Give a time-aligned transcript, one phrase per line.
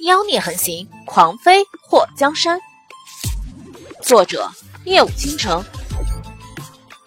[0.00, 2.60] 妖孽横行，狂飞祸江山。
[4.02, 4.50] 作者：
[4.84, 5.64] 夜舞倾城，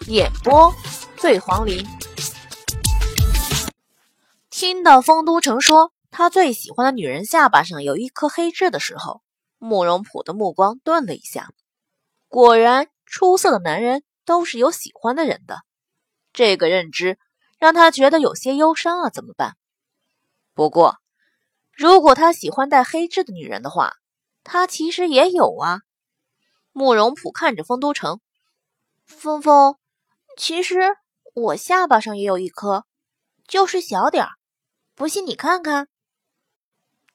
[0.08, 0.74] 演播：
[1.16, 1.86] 醉黄林。
[4.50, 9.22] 听到丰都城说他最喜欢的女人下巴上有一颗黑痣的时候，
[9.58, 11.50] 慕容普的目光顿了一下。
[12.26, 15.60] 果然，出色的男人都是有喜欢的人的。
[16.32, 17.18] 这个认知
[17.58, 19.56] 让他觉得有些忧伤啊，怎么办？
[20.54, 20.99] 不过，
[21.80, 23.94] 如果他喜欢戴黑痣的女人的话，
[24.44, 25.80] 他其实也有啊。
[26.72, 28.20] 慕容普看着丰都城，
[29.06, 29.76] 峰峰，
[30.36, 30.94] 其实
[31.32, 32.84] 我下巴上也有一颗，
[33.48, 34.32] 就是小点儿，
[34.94, 35.88] 不信你看看。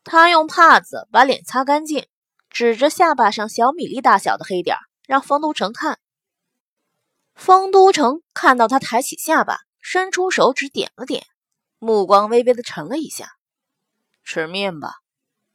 [0.04, 2.08] 他用帕子把脸擦干净，
[2.50, 6.00] 指着下巴上小米粒大小的黑点儿，让丰都城看。
[7.36, 11.28] 丰都城看到他抬起下巴，伸出手指点了点，
[11.78, 13.35] 目光微微的沉了一下。
[14.26, 14.96] 吃面吧，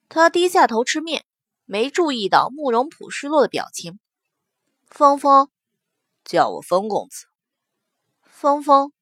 [0.09, 1.27] 他低下头吃面，
[1.65, 3.99] 没注意到慕容普失落的表情。
[4.89, 5.51] 峰峰，
[6.25, 7.27] 叫我峰公子。
[8.23, 8.93] 峰峰，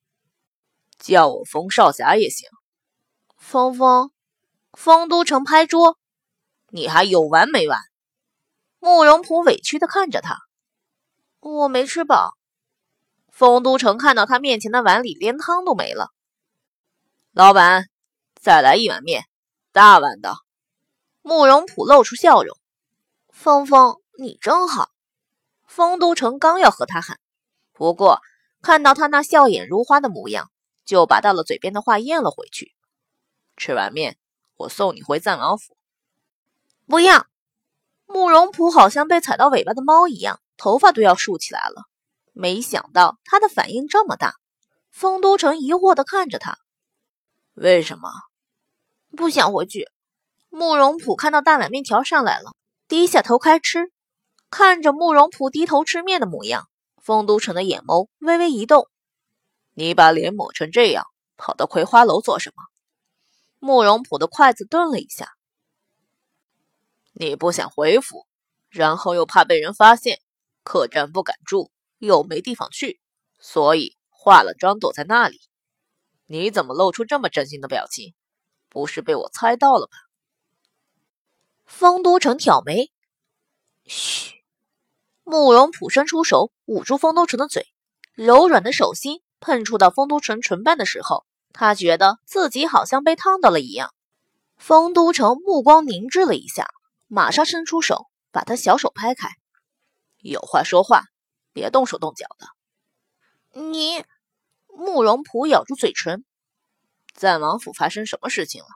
[0.99, 2.49] 叫我风少侠也行。
[3.37, 4.11] 峰峰，
[4.73, 5.99] 丰都城拍桌，
[6.69, 7.79] 你还有完没完？
[8.81, 10.39] 慕容普委屈的看着他，
[11.41, 12.39] 我没吃饱。
[13.31, 16.11] 丰都城看到他面前的碗里连汤都没了，
[17.33, 17.85] 老板，
[18.35, 19.28] 再来一碗面。
[19.79, 20.35] 大碗的，
[21.23, 22.59] 慕容普露出笑容。
[23.29, 24.91] 峰峰，你真好。
[25.69, 27.21] 丰都城刚要和他喊，
[27.73, 28.21] 不过
[28.61, 30.51] 看到他那笑眼如花的模样，
[30.85, 32.75] 就把到了嘴边的话咽了回去。
[33.57, 34.19] 吃完面，
[34.57, 35.77] 我送你回赞王府。
[36.89, 37.27] 不要！
[38.07, 41.85] 慕容普好像被踩到尾巴的猫一样，头发都要竖起来了。
[42.33, 44.35] 没想到他的反应这么大。
[44.91, 46.59] 丰都城疑惑的看着他，
[47.55, 48.11] 为什么？
[49.17, 49.89] 不想回去。
[50.51, 52.53] 慕容普看到大碗面条上来了，
[52.89, 53.93] 低下头开吃。
[54.51, 56.69] 看着慕容普低头吃面的模样，
[57.03, 58.89] 丰都城的眼眸微微一动。
[59.75, 61.05] 你把脸抹成这样，
[61.37, 62.63] 跑到葵花楼做什么？
[63.59, 65.33] 慕容普的筷子顿了一下。
[67.13, 68.27] 你不想回府，
[68.71, 70.21] 然后又怕被人发现，
[70.63, 73.01] 客栈不敢住，又没地方去，
[73.39, 75.41] 所以化了妆躲在那里。
[76.27, 78.15] 你怎么露出这么真心的表情？
[78.69, 79.97] 不是被我猜到了吧？
[81.67, 82.91] 丰都城挑眉，
[83.85, 84.35] 嘘。
[85.25, 87.67] 慕容普伸出手捂住丰都城的嘴，
[88.15, 93.95] 柔软的手心碰触到丰都城唇瓣的时候，他觉得自己好像被烫到了一样。
[94.57, 96.67] 丰都城目光凝滞了一下，
[97.07, 99.29] 马上伸出手把他小手拍开。
[100.19, 101.05] 有话说话，
[101.53, 103.61] 别动手动脚的。
[103.61, 104.03] 你，
[104.67, 106.25] 慕容普咬住嘴唇。
[107.19, 108.69] 赞王府发生什么事情了？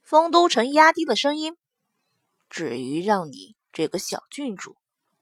[0.00, 1.56] 丰都城压低了声音
[2.48, 4.76] ：“至于让你这个小郡主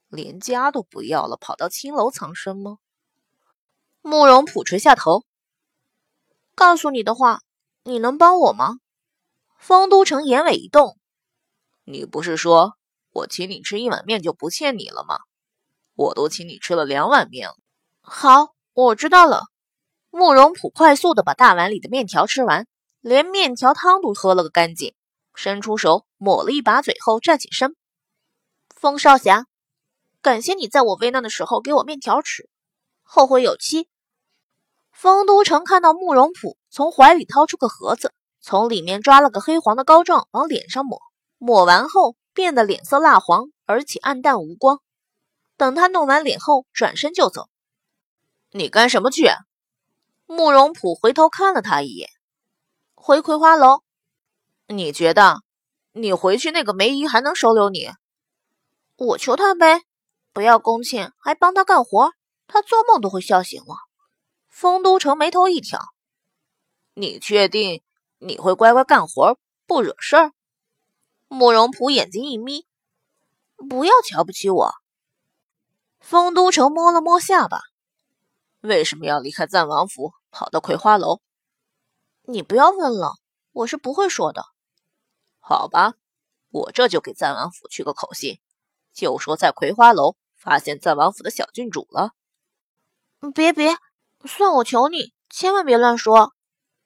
[0.07, 2.77] 连家都不要了，跑到青楼藏身吗？”
[4.03, 5.23] 慕容普垂下头
[6.53, 7.39] ：“告诉你的话，
[7.85, 8.75] 你能帮我吗？”
[9.57, 10.99] 丰都城眼尾一动
[11.85, 12.77] ：“你不是说
[13.13, 15.17] 我请你吃一碗面就不欠你了吗？
[15.95, 17.55] 我都请你吃了两碗面了。”
[18.01, 19.45] 好，我知道了。
[20.15, 22.67] 慕容普快速的把大碗里的面条吃完，
[23.01, 24.93] 连面条汤都喝了个干净，
[25.33, 27.75] 伸出手抹了一把嘴后站起身。
[28.75, 29.47] 风少侠，
[30.21, 32.47] 感谢你在我危难的时候给我面条吃，
[33.01, 33.87] 后会有期。
[34.91, 41.01] 丰都城看到慕容普从怀里掏出个盒子，从里面抓了个黑黄的膏状往脸上抹，
[41.39, 44.79] 抹完后变得脸色蜡黄，而且暗淡无光。
[45.57, 47.49] 等他弄完脸后，转身就走。
[48.51, 49.27] 你干什么去？
[50.25, 52.09] 慕容普回头看了他一眼，
[52.95, 53.83] 回葵花楼。
[54.67, 55.41] 你觉得
[55.91, 57.89] 你回去那个梅姨还能收留你？
[58.95, 59.81] 我求他呗，
[60.31, 62.13] 不要工钱，还帮他干活，
[62.47, 63.75] 他做梦都会笑醒我。
[64.49, 65.79] 丰都城眉头一挑，
[66.93, 67.83] 你确定
[68.19, 70.31] 你会乖乖干活，不惹事儿？
[71.27, 72.65] 慕容普眼睛一眯，
[73.69, 74.73] 不要瞧不起我。
[75.99, 77.61] 丰都城摸了摸下巴，
[78.63, 80.13] 为什么要离开赞王府？
[80.31, 81.19] 跑到葵花楼，
[82.21, 83.15] 你不要问了，
[83.51, 84.45] 我是不会说的。
[85.39, 85.95] 好吧，
[86.49, 88.39] 我这就给赞王府去个口信，
[88.93, 92.11] 就说在葵花楼发现赞王府的小郡主了。
[93.35, 93.75] 别别，
[94.25, 96.33] 算我求你，千万别乱说。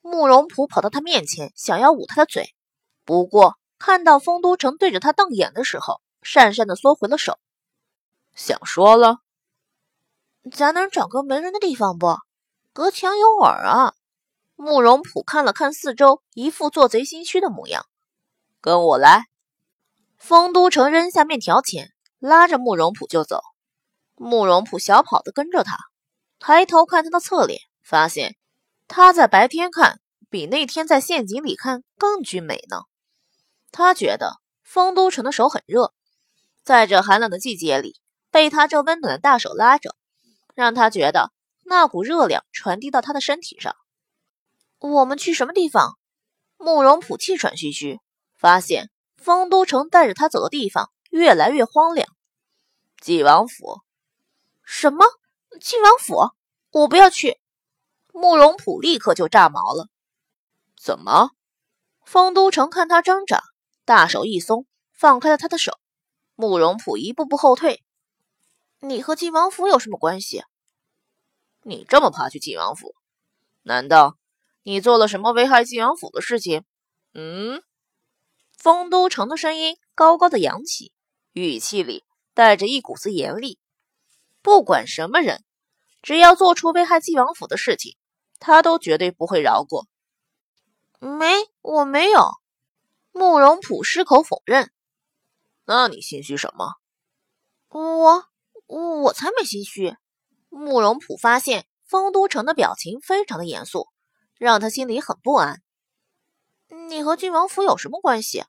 [0.00, 2.56] 慕容普跑到他面前，想要捂他的嘴，
[3.04, 7.38] 不过看到丰都城对着他瞪眼的时候，讪讪的缩回了手。
[8.34, 9.20] 想说了，
[10.50, 12.16] 咱能找个没人的地方不？
[12.72, 13.94] 隔墙有耳啊！
[14.54, 17.86] 慕容普看了看四周，一副做贼心虚的模样。
[18.60, 19.24] 跟我来。
[20.16, 23.40] 丰都城扔下面条钱，拉着慕容普就走。
[24.16, 25.76] 慕容普小跑的跟着他，
[26.40, 28.36] 抬头看他的侧脸，发现
[28.88, 32.80] 他在白天看比那天在陷阱里看更俊美呢。
[33.70, 35.92] 他觉得丰都城的手很热，
[36.64, 38.00] 在这寒冷的季节里，
[38.32, 39.94] 被他这温暖的大手拉着，
[40.58, 41.30] 让他觉得
[41.62, 43.76] 那股热量传递到他的身体上。
[44.80, 45.96] 我们去什么地方？
[46.56, 48.00] 慕容普气喘吁吁，
[48.36, 52.08] 发现丰都城带着他走的地方越来越荒凉。
[53.00, 53.82] 晋王府？
[54.64, 55.04] 什么？
[55.60, 56.32] 晋王府？
[56.72, 57.38] 我不要去！
[58.12, 59.86] 慕容普立刻就炸毛了。
[60.76, 61.30] 怎么？
[62.04, 63.44] 丰都城看他挣扎，
[63.84, 65.78] 大手一松，放开了他的手。
[66.34, 67.84] 慕容普一步步后退。
[68.80, 70.42] 你和晋王府有什么关系？
[71.62, 72.94] 你这么怕去晋王府？
[73.62, 74.16] 难道？
[74.62, 76.64] 你做了什么危害晋王府的事情？
[77.14, 77.62] 嗯，
[78.56, 80.92] 丰都城的声音高高的扬起，
[81.32, 82.04] 语气里
[82.34, 83.58] 带着一股子严厉。
[84.42, 85.44] 不管什么人，
[86.02, 87.96] 只要做出危害晋王府的事情，
[88.38, 89.88] 他都绝对不会饶过。
[91.00, 92.30] 没，我没有。
[93.10, 94.70] 慕容普矢口否认。
[95.64, 96.74] 那你心虚什么？
[97.68, 98.24] 我，
[98.68, 99.96] 我才没心虚。
[100.48, 103.88] 慕容普发现丰都城的表情非常的严肃。
[104.38, 105.60] 让他心里很不安。
[106.88, 108.44] 你和郡王府有什么关系？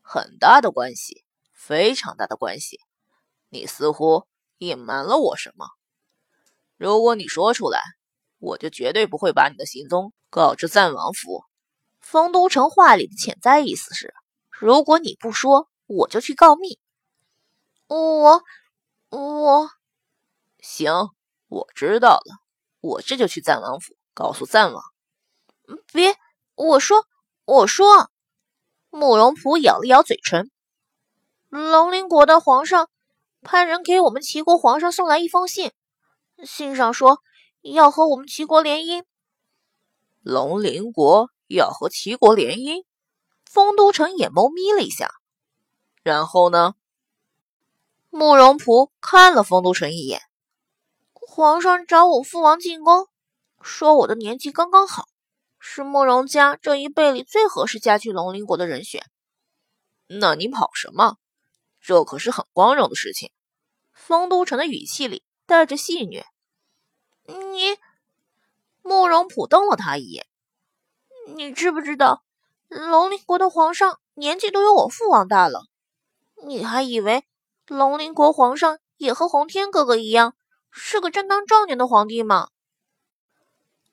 [0.00, 2.80] 很大的关系，非常大的关系。
[3.50, 4.24] 你似乎
[4.56, 5.66] 隐瞒了我什么？
[6.78, 7.82] 如果你说出来，
[8.38, 11.44] 我就绝对不会把你的行踪告知赞王府。
[12.00, 14.14] 丰都城话里的潜在意思是：
[14.48, 16.78] 如果你不说，我就去告密。
[17.88, 18.42] 我，
[19.10, 19.70] 我，
[20.60, 21.10] 行，
[21.48, 22.42] 我知道了，
[22.80, 23.96] 我这就去赞王府。
[24.14, 24.82] 告诉赞王，
[25.92, 26.16] 别！
[26.56, 27.06] 我说，
[27.44, 28.10] 我说。
[28.90, 30.50] 慕容普咬了咬嘴唇。
[31.48, 32.90] 龙鳞国的皇上
[33.42, 35.72] 派人给我们齐国皇上送来一封信，
[36.42, 37.22] 信上说
[37.62, 39.04] 要和我们齐国联姻。
[40.20, 42.84] 龙鳞国要和齐国联姻？
[43.44, 45.10] 丰都城眼眸眯了一下。
[46.02, 46.74] 然后呢？
[48.10, 50.20] 慕容普看了丰都城一眼。
[51.12, 53.06] 皇上找我父王进宫。
[53.60, 55.06] 说我的年纪刚刚好，
[55.58, 59.04] 是慕容家这一辈里最合适嫁去龙鳞国的人选。
[60.06, 61.16] 那你跑什么？
[61.80, 63.30] 这可是很光荣的事情。
[63.92, 66.24] 丰都城的语气里带着戏谑。
[67.26, 67.76] 你，
[68.82, 70.26] 慕容普瞪了他一眼。
[71.34, 72.24] 你知不知道，
[72.68, 75.66] 龙鳞国的皇上年纪都有我父王大了？
[76.46, 77.24] 你还以为
[77.68, 80.34] 龙鳞国皇上也和洪天哥哥一样，
[80.70, 82.48] 是个正当壮年的皇帝吗？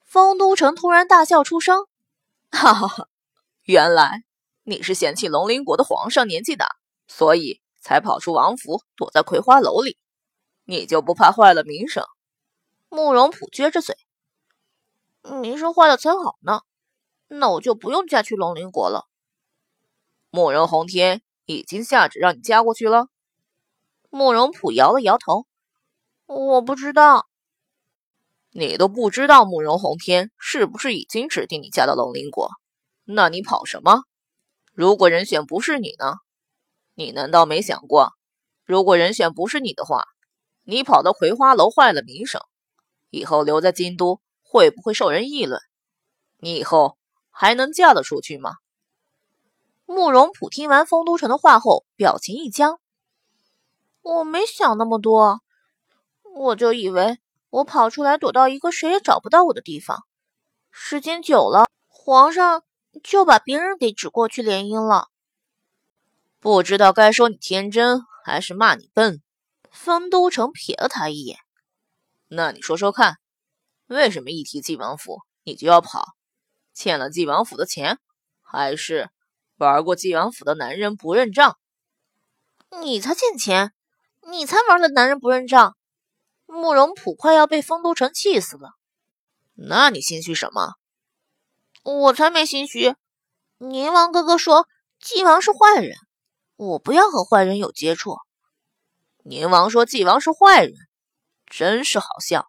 [0.02, 1.86] 丰都城突然大笑出声，
[2.50, 3.08] 哈哈哈！
[3.64, 4.24] 原来
[4.62, 6.76] 你是嫌弃龙鳞国的皇上年纪大，
[7.06, 9.98] 所以才跑出王府，躲在葵花楼里。
[10.64, 12.02] 你就不怕坏了名声？
[12.88, 13.94] 慕容普撅着嘴，
[15.42, 16.62] 名声坏了才好呢。
[17.28, 19.06] 那我就不用嫁去龙鳞国了。
[20.30, 23.08] 慕容洪天已经下旨让你嫁过去了。
[24.10, 25.46] 慕容普摇了摇头，
[26.26, 27.26] 我不知道。
[28.50, 32.50] 你都不知道慕容宏天是不是已经指定你嫁到龙鳞国？
[33.04, 34.02] 那你跑什么？
[34.72, 36.14] 如果人选不是你呢？
[36.94, 38.12] 你难道没想过，
[38.64, 40.04] 如果人选不是你的话，
[40.64, 42.40] 你跑到葵花楼坏了名声，
[43.10, 45.60] 以后留在京都会不会受人议论？
[46.38, 46.96] 你以后
[47.30, 48.52] 还能嫁得出去吗？
[49.84, 52.80] 慕容普听完丰都城的话后，表情一僵。
[54.06, 55.40] 我没想那么多，
[56.36, 57.18] 我就以为。
[57.50, 60.04] 我跑出来，躲到一个谁也找不到我的地方。
[60.70, 62.62] 时间久了，皇上
[63.02, 65.08] 就把别人给指过去联姻了。
[66.38, 69.22] 不知道该说你天真，还是骂你笨。
[69.72, 71.38] 丰都城瞥了他一眼。
[72.28, 73.16] 那你说说看，
[73.88, 76.14] 为什么一提晋王府你就要跑？
[76.72, 77.98] 欠了晋王府的钱，
[78.40, 79.10] 还是
[79.56, 81.58] 玩过晋王府的男人不认账？
[82.82, 83.72] 你才欠钱，
[84.28, 85.76] 你才玩的男人不认账。
[86.46, 88.74] 慕容普快要被丰都城气死了，
[89.54, 90.74] 那你心虚什么？
[91.82, 92.94] 我才没心虚。
[93.58, 94.68] 宁王哥哥说
[95.00, 95.96] 纪王是坏人，
[96.56, 98.16] 我不要和坏人有接触。
[99.24, 100.74] 宁王说纪王是坏人，
[101.46, 102.48] 真是好笑。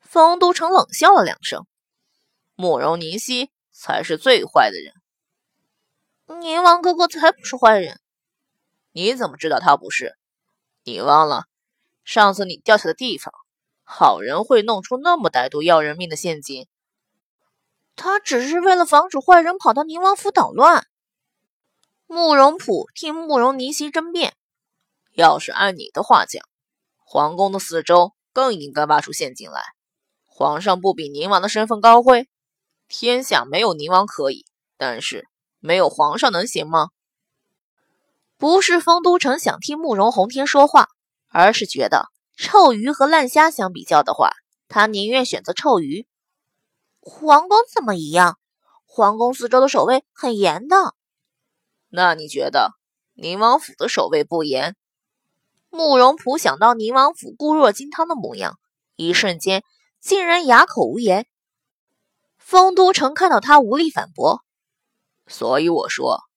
[0.00, 1.66] 丰都城冷笑了两声。
[2.54, 8.00] 慕容宁熙才是最坏的人，宁王哥哥才不是坏人。
[8.90, 10.17] 你怎么知道他不是？
[10.88, 11.44] 你忘了？
[12.02, 13.34] 上次你掉下的地方，
[13.84, 16.66] 好人会弄出那么歹毒要人命的陷阱？
[17.94, 20.86] 他只是为了防止坏人跑到宁王府捣乱。
[22.06, 24.34] 慕容普替慕容尼西争辩
[25.12, 26.42] ：“要是按你的话讲，
[26.96, 29.62] 皇宫的四周更应该挖出陷阱来。
[30.24, 32.30] 皇上不比宁王的身份高贵，
[32.88, 34.46] 天下没有宁王可以，
[34.78, 35.28] 但是
[35.58, 36.88] 没有皇上能行吗？”
[38.38, 40.88] 不是丰都城想替慕容洪天说话，
[41.28, 44.30] 而是觉得臭鱼和烂虾相比较的话，
[44.68, 46.06] 他宁愿选择臭鱼。
[47.00, 48.38] 皇宫怎么一样？
[48.86, 50.94] 皇宫四周的守卫很严的。
[51.88, 52.74] 那你觉得
[53.14, 54.76] 宁王府的守卫不严？
[55.68, 58.58] 慕容普想到宁王府固若金汤的模样，
[58.94, 59.64] 一瞬间
[60.00, 61.26] 竟然哑口无言。
[62.38, 64.44] 丰都城看到他无力反驳，
[65.26, 66.27] 所以我说。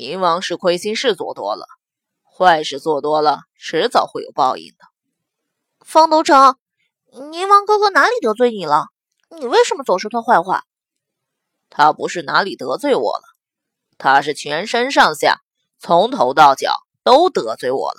[0.00, 1.66] 宁王是亏心事做多了，
[2.24, 4.86] 坏事做多了，迟早会有报应的。
[5.84, 6.56] 方都城，
[7.30, 8.86] 宁王哥哥哪里得罪你了？
[9.28, 10.64] 你为什么总说他坏话？
[11.68, 13.24] 他不是哪里得罪我了，
[13.98, 15.42] 他是全身上下，
[15.78, 17.98] 从头到脚都得罪我了。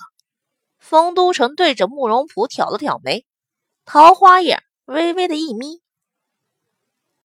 [0.80, 3.28] 方都城对着慕容普挑了挑眉，
[3.86, 5.84] 桃花眼微微的一眯。